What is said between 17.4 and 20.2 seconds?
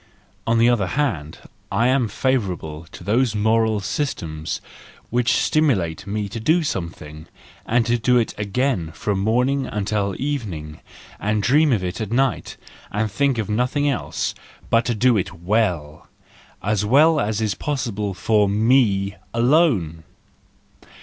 is possible for me alone!